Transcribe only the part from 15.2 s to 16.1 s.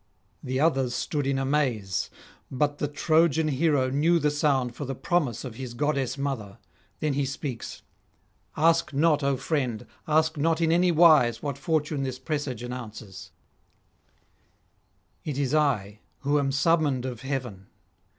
it is I